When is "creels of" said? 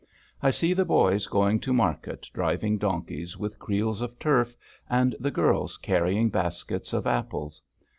3.59-4.17